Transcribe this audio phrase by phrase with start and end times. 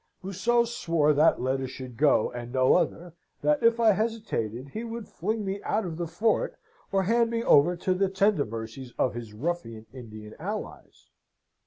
[0.23, 3.13] Museau swore that letter should go, and no other;
[3.43, 6.57] that if I hesitated, he would fling me out of the fort,
[6.91, 11.11] or hand me over to the tender mercies of his ruffian Indian allies.